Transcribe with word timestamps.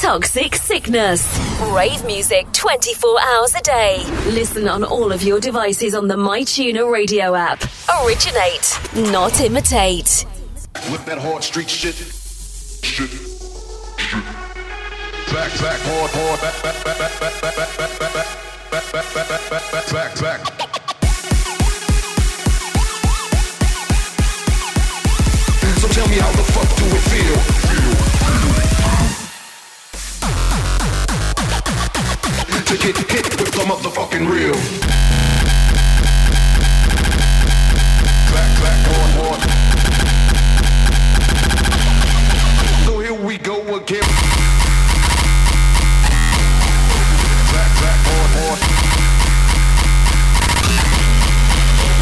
Toxic 0.00 0.54
Sickness. 0.54 1.26
Rave 1.74 2.04
music 2.04 2.46
24 2.52 3.20
hours 3.20 3.54
a 3.56 3.60
day. 3.62 4.04
Listen 4.26 4.68
on 4.68 4.84
all 4.84 5.10
of 5.10 5.24
your 5.24 5.40
devices 5.40 5.92
on 5.92 6.06
the 6.06 6.14
MyTuner 6.14 6.88
radio 6.90 7.34
app. 7.34 7.64
Originate, 8.04 8.78
not 9.10 9.40
imitate. 9.40 10.24
With 10.92 11.04
that 11.06 11.18
hard 11.18 11.42
street 11.42 11.68
shit. 11.68 11.96
Shit. 11.96 13.10
Shit. 13.10 14.22
Back, 15.34 15.52
back, 15.58 15.80
hard, 15.82 16.10
hard, 16.12 16.40
back, 16.42 16.62
back, 16.62 16.84
back, 16.84 16.98
back, 16.98 17.20
back, 17.20 17.40
back, 17.40 17.58
back, 17.76 17.98
back, 17.98 17.98
back, 18.70 19.02
back, 19.02 19.50
back, 19.50 19.70
back, 19.72 19.90
back, 19.90 20.20
back. 20.20 20.40
So 25.80 25.88
tell 25.88 26.08
me 26.08 26.16
how 26.18 26.30
the 26.30 26.44
fuck 26.52 26.76
do 26.78 26.84
it 26.86 27.02
feel? 27.10 27.57
To 32.68 32.76
get 32.76 32.98
hit 32.98 33.24
with 33.40 33.50
the 33.52 33.62
motherfucking 33.62 34.28
real. 34.28 34.52
Back, 38.30 38.50
back, 38.60 38.78
hard, 38.84 39.12
hard. 39.16 39.40
So 42.84 42.92
here 43.00 43.14
we 43.14 43.38
go 43.38 43.56
again. 43.74 44.04
Back, 47.54 47.72
back, 47.80 48.00
hard, 48.04 48.30
hard. 48.36 48.60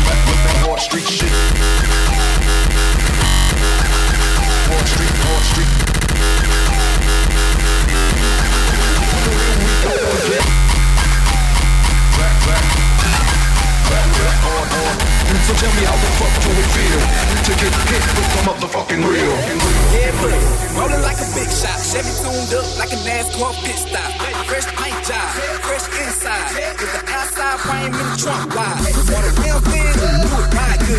Back 0.03 0.21
with 0.27 0.43
that 0.43 0.57
hard 0.67 0.81
street 0.81 1.07
shit. 1.07 1.33
Hard 4.67 4.87
street, 4.89 5.15
hard 5.23 5.45
street. 5.47 5.71
Here 9.47 9.63
we 9.63 9.71
go 9.85 10.26
So 15.47 15.55
tell 15.55 15.71
me 15.79 15.87
how 15.87 15.95
the 15.95 16.11
fuck 16.19 16.35
do 16.43 16.51
it 16.51 16.69
feel 16.75 16.99
to 17.47 17.53
get 17.55 17.71
hit 17.87 18.03
with 18.19 18.29
the 18.35 18.41
motherfucking 18.51 18.99
real? 18.99 19.31
Yeah, 19.95 20.11
buddy. 20.19 20.43
Rolling 20.75 21.03
like 21.07 21.23
a 21.23 21.29
big 21.39 21.47
shot. 21.47 21.79
Chevy 21.79 22.11
tuned 22.19 22.51
up 22.51 22.67
like 22.83 22.91
a 22.91 22.99
NASCAR 23.07 23.55
pit 23.63 23.79
stop. 23.79 24.11
Fresh 24.51 24.67
paint 24.75 24.99
job, 25.07 25.29
fresh 25.63 25.87
inside. 26.03 26.51
With 26.81 26.93
the 26.99 27.03
outside 27.15 27.59
frame 27.63 27.95
in 27.95 28.07
the 28.11 28.17
trunk 28.19 28.55
wide. 28.59 28.81
Want 29.07 29.23
a 29.23 29.33
real 29.39 29.61
thing? 29.71 29.87
Do 29.95 30.35
it 30.35 30.51
ride 30.51 30.81
good. 30.89 30.96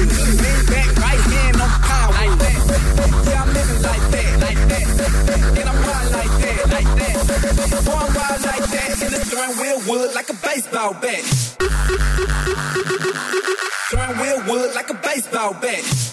about 15.37 15.61
back. 15.61 16.06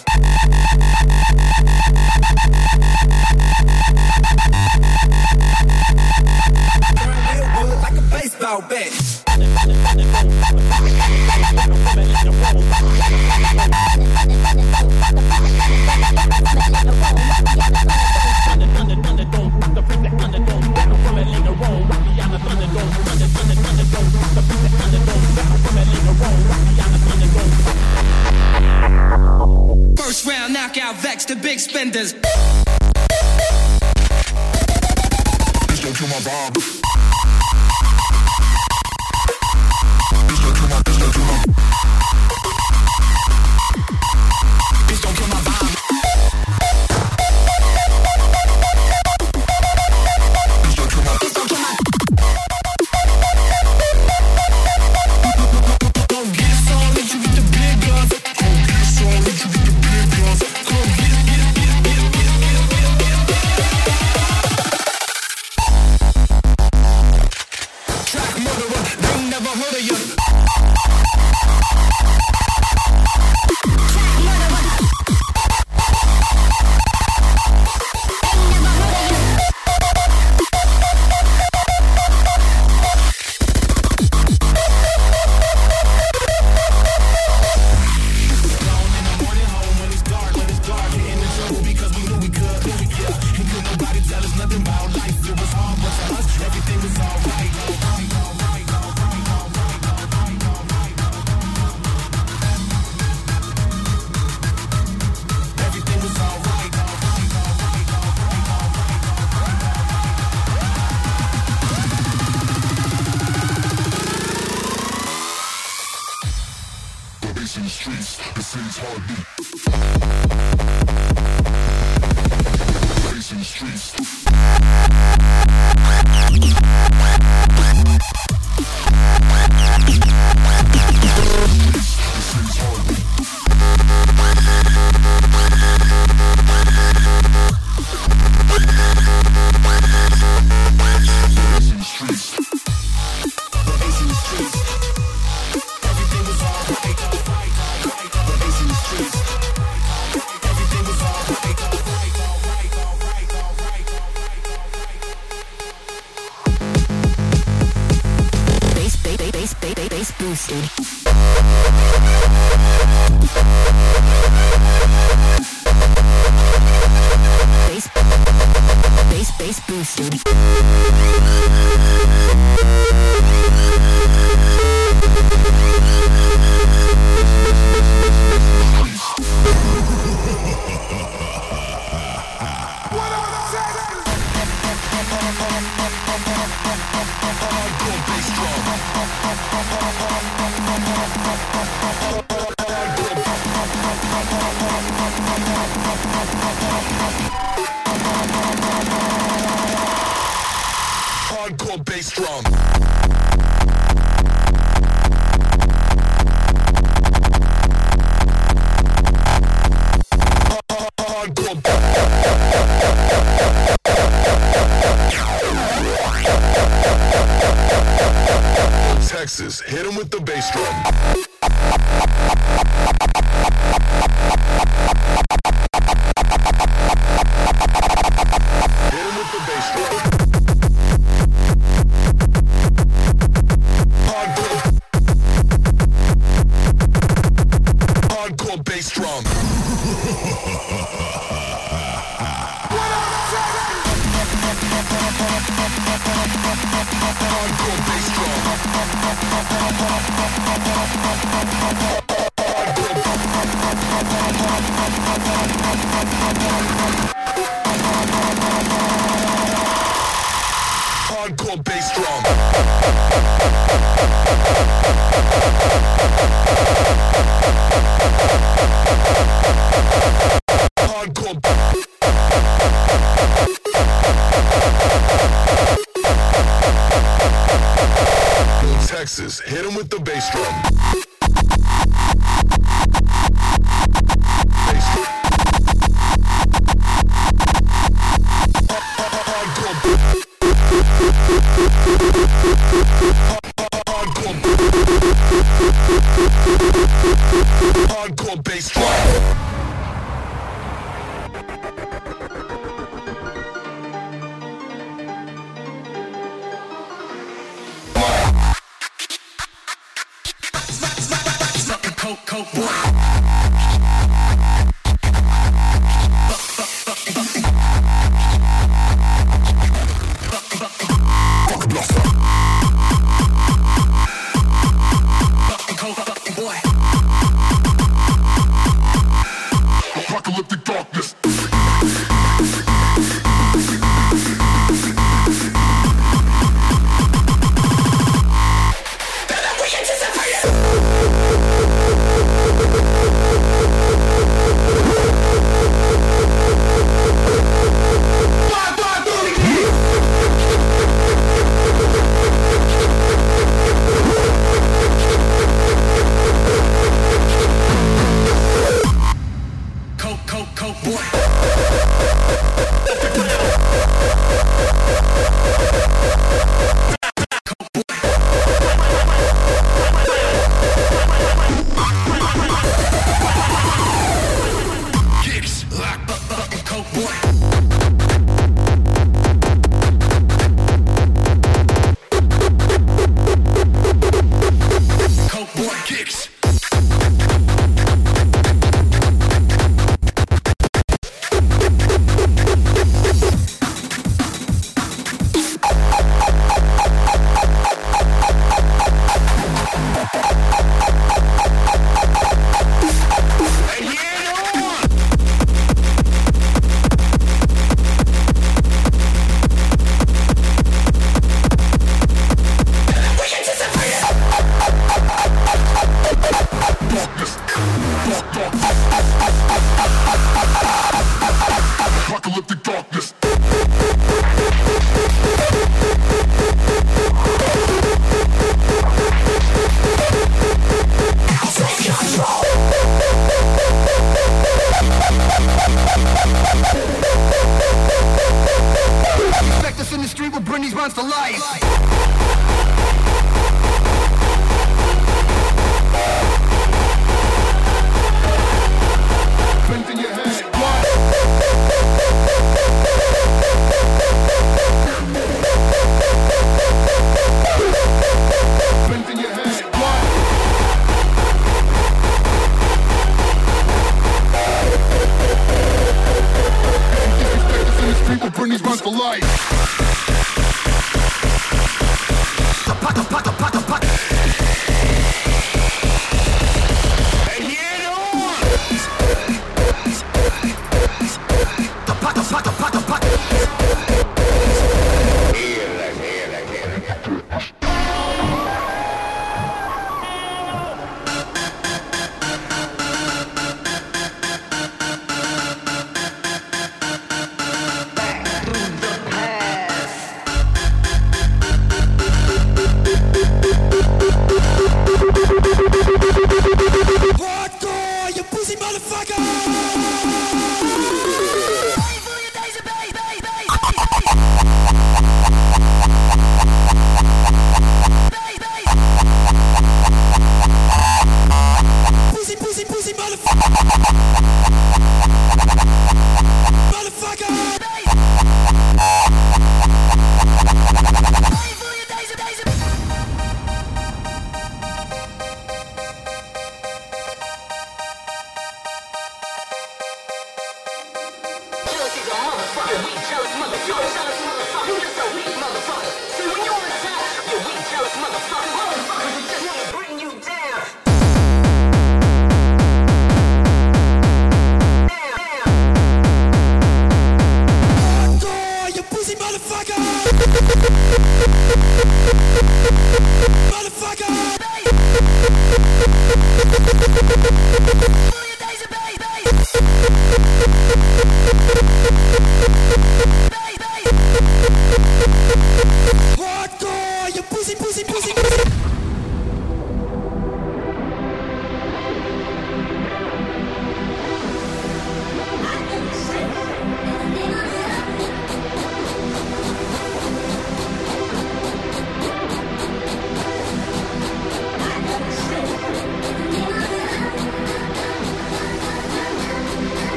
Never 69.45 69.59
heard 69.59 69.75
of 69.75 69.81
you. 69.81 69.95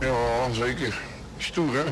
Ja, 0.00 0.52
zeker. 0.52 0.94
Stoer, 1.38 1.74
hè? 1.74 1.84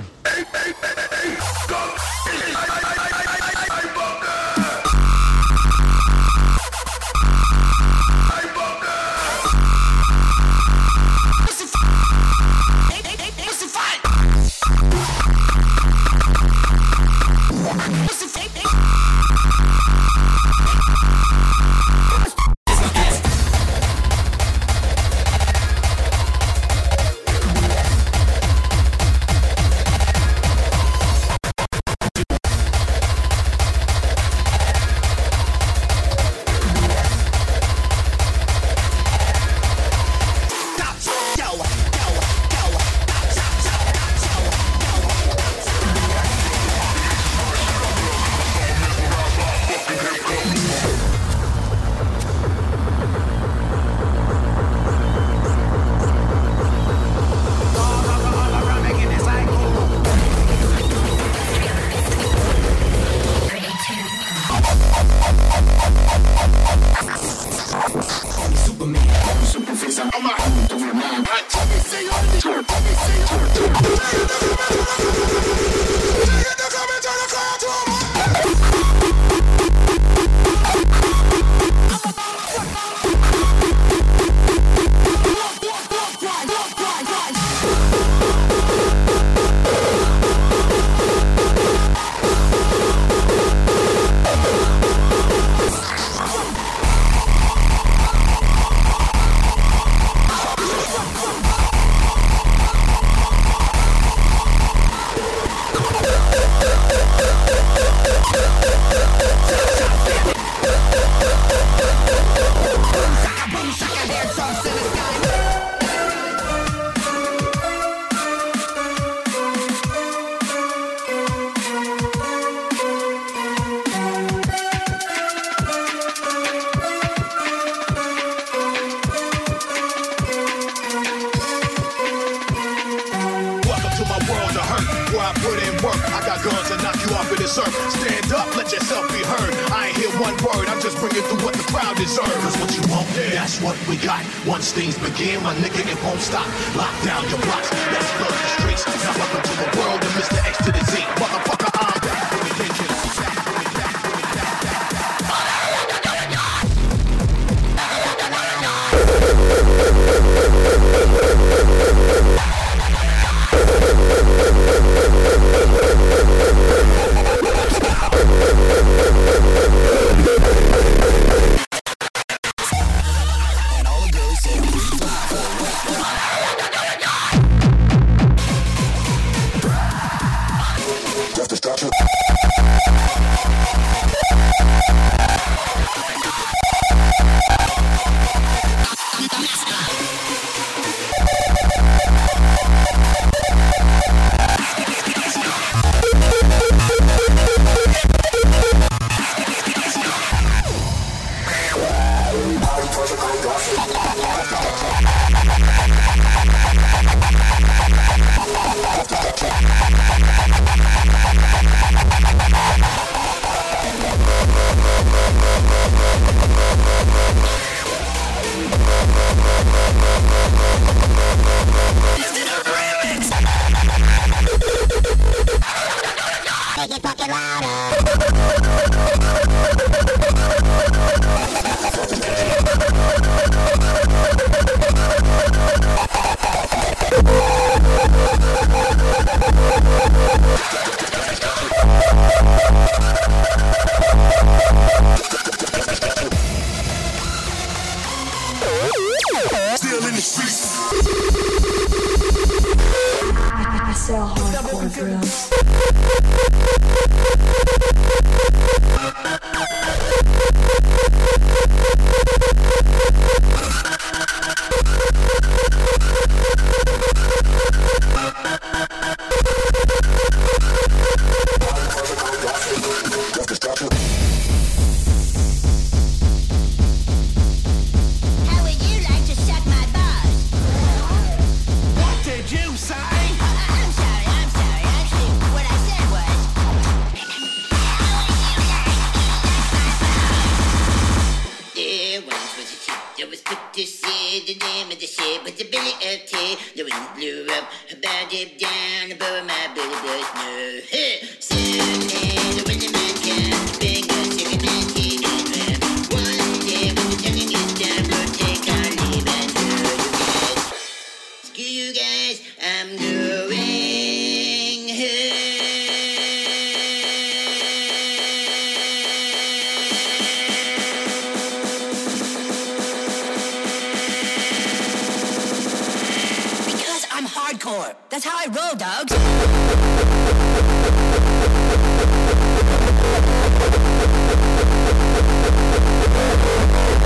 That's 327.71 328.25
how 328.25 328.37
I 328.37 328.47
roll, 328.47 328.75
dogs. 328.75 329.13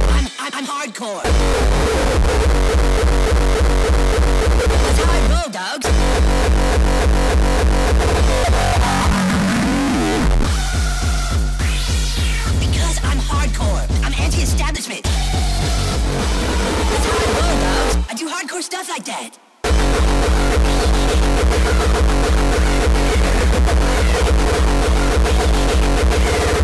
I'm, 0.09 0.27
I'm, 0.41 0.53
I'm 0.55 0.65
hardcore. 0.65 1.23
That's 4.81 4.99
how 4.99 5.13
I 5.13 5.21
roll, 5.29 5.51
dogs. 5.53 5.87
Because 12.59 12.97
I'm 13.05 13.19
hardcore. 13.19 13.85
I'm 14.03 14.15
anti-establishment. 14.15 15.03
That's 15.03 15.15
how 17.05 17.19
I 17.19 17.27
roll, 17.37 17.57
dogs. 17.61 18.11
I 18.11 18.15
do 18.15 18.27
hardcore 18.27 18.63
stuff 18.63 18.89
like 18.89 19.05
that. 19.05 19.37
Thank 19.97 20.09
you. 26.59 26.64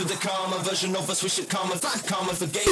to 0.00 0.06
the 0.06 0.14
karma 0.14 0.56
version 0.60 0.96
of 0.96 1.10
us. 1.10 1.22
We 1.22 1.28
should 1.28 1.48
karma, 1.50 1.76
find 1.76 2.02
karma 2.06 2.32
for 2.32 2.46
gay. 2.46 2.64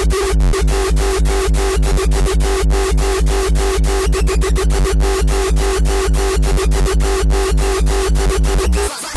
Fight 8.87 9.08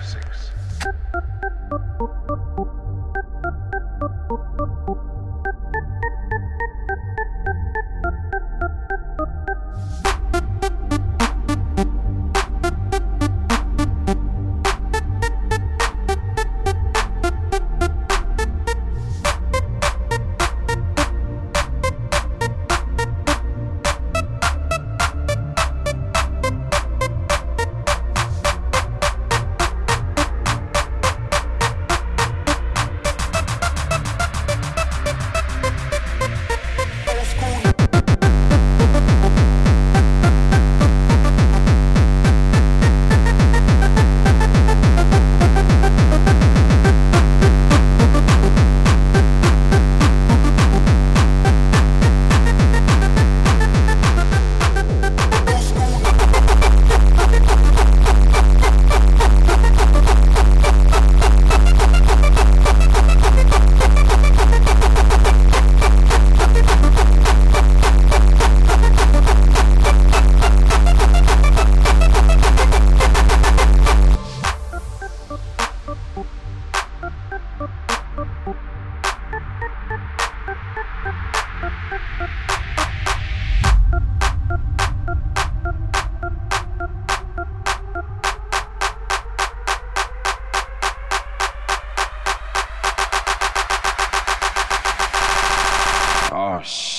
to 0.00 1.29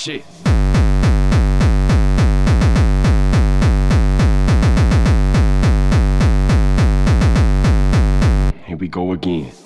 shit. 0.02 0.24
Here 8.66 8.76
we 8.76 8.88
go 8.88 9.12
again. 9.12 9.61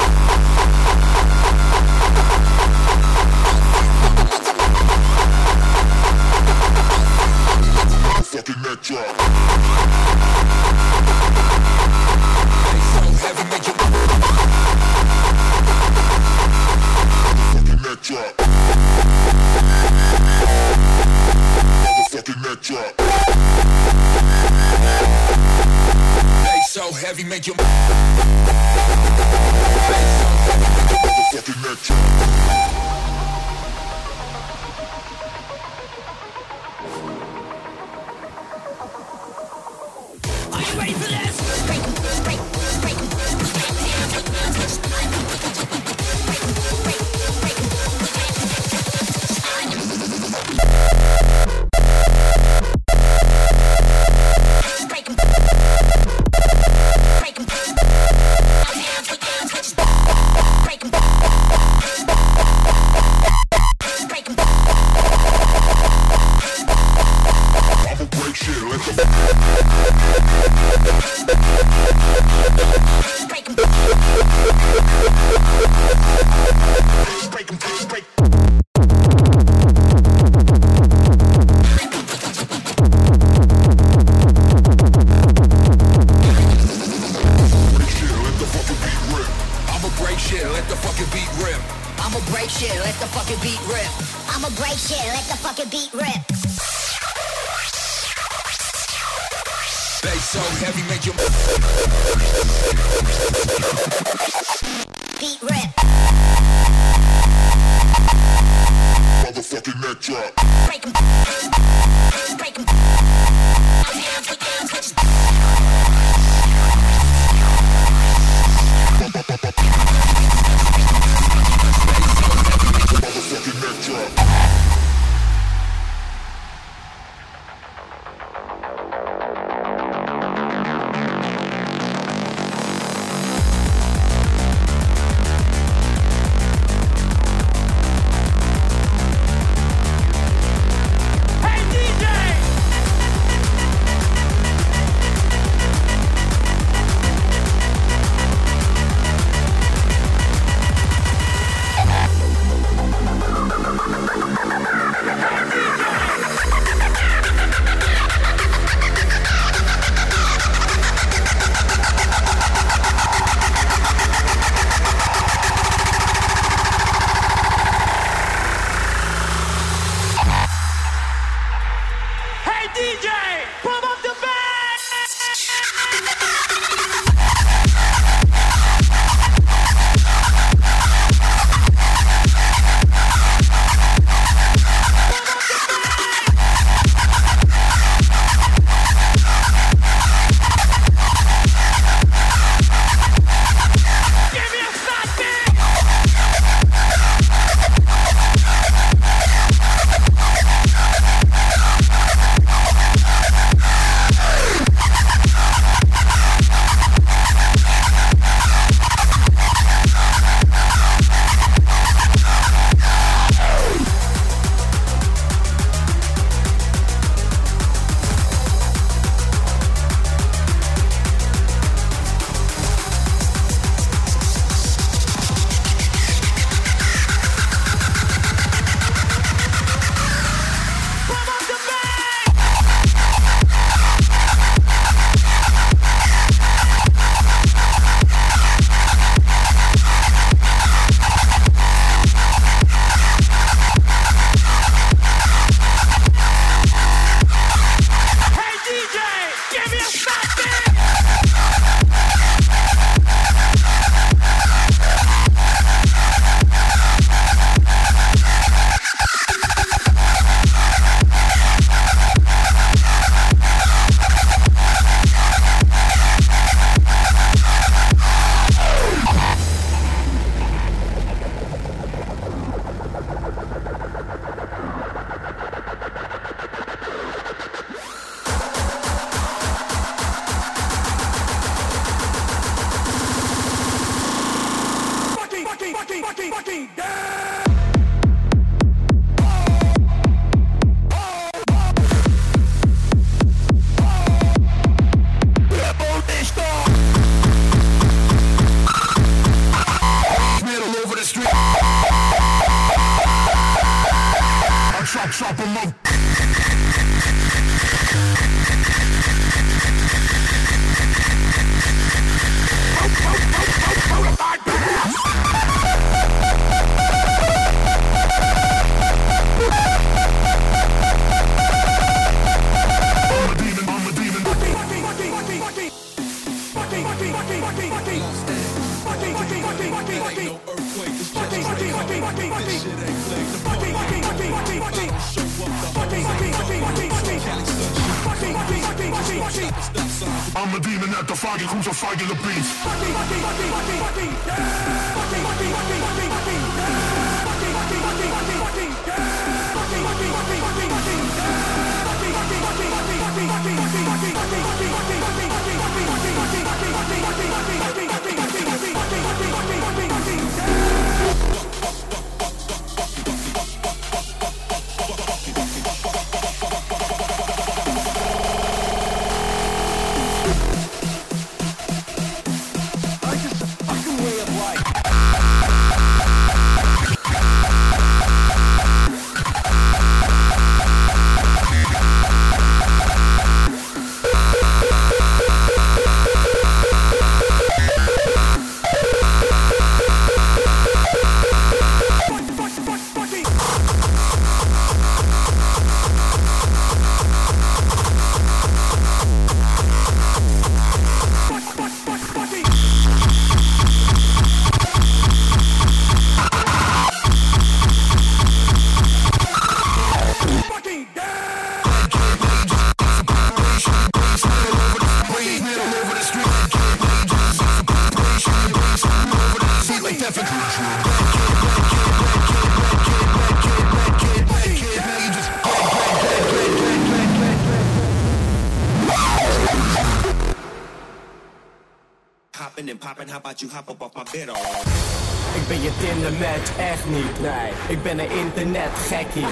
Ik 435.34 435.48
ben 435.48 435.62
je 435.62 435.70
Tinder 435.80 436.12
match 436.12 436.50
echt 436.58 436.86
niet, 436.86 437.20
nee. 437.20 437.50
Ik 437.68 437.82
ben 437.82 437.98
een 437.98 438.10
internet 438.10 438.70
gekkie. 438.88 439.26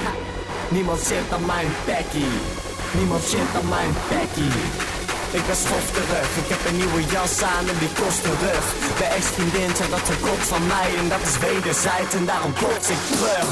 Niemand 0.68 1.00
zit 1.00 1.32
aan 1.32 1.46
mijn 1.46 1.68
packie. 1.84 2.34
Niemand 2.92 3.22
zit 3.22 3.50
aan 3.58 3.68
mijn 3.68 3.92
packie. 4.08 4.54
Ik 5.38 5.46
ben 5.46 5.56
schof 5.56 5.86
terug, 5.90 6.28
ik 6.42 6.48
heb 6.48 6.62
een 6.68 6.76
nieuwe 6.76 7.02
jas 7.04 7.42
aan 7.42 7.68
en 7.68 7.78
die 7.78 7.92
kost 8.00 8.22
terug. 8.22 8.64
De 8.98 9.04
ex-vriendin 9.04 9.76
zegt 9.76 9.90
dat 9.90 10.06
ze 10.06 10.14
kot 10.20 10.42
van 10.52 10.66
mij 10.66 10.88
en 10.98 11.08
dat 11.08 11.22
is 11.28 11.38
wederzijds 11.38 12.14
en 12.14 12.24
daarom 12.24 12.52
bots 12.60 12.88
ik 12.88 13.02
terug. 13.10 13.46